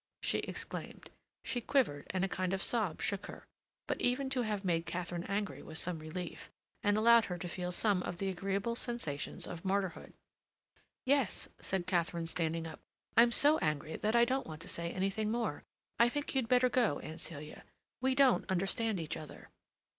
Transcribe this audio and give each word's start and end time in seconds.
she 0.23 0.39
exclaimed. 0.39 1.11
She 1.45 1.61
quivered, 1.61 2.07
and 2.09 2.25
a 2.25 2.27
kind 2.27 2.53
of 2.53 2.63
sob 2.63 3.03
shook 3.03 3.27
her; 3.27 3.45
but 3.85 4.01
even 4.01 4.31
to 4.31 4.41
have 4.41 4.65
made 4.65 4.87
Katharine 4.87 5.25
angry 5.25 5.61
was 5.61 5.77
some 5.77 5.99
relief, 5.99 6.49
and 6.81 6.97
allowed 6.97 7.25
her 7.25 7.37
to 7.37 7.47
feel 7.47 7.71
some 7.71 8.01
of 8.01 8.17
the 8.17 8.27
agreeable 8.29 8.75
sensations 8.75 9.45
of 9.45 9.63
martyrdom. 9.63 10.15
"Yes," 11.05 11.49
said 11.59 11.85
Katharine, 11.85 12.25
standing 12.25 12.65
up, 12.65 12.79
"I'm 13.15 13.31
so 13.31 13.59
angry 13.59 13.95
that 13.97 14.15
I 14.15 14.25
don't 14.25 14.47
want 14.47 14.63
to 14.63 14.67
say 14.67 14.91
anything 14.91 15.29
more. 15.29 15.61
I 15.99 16.09
think 16.09 16.33
you'd 16.33 16.47
better 16.49 16.67
go, 16.67 16.97
Aunt 16.97 17.21
Celia. 17.21 17.63
We 18.01 18.15
don't 18.15 18.49
understand 18.49 18.99
each 18.99 19.15
other." 19.15 19.49